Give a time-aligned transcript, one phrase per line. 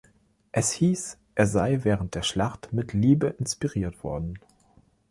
[0.51, 4.39] Es hieß, er sei während der Schlacht mit Liebe inspiriert worden.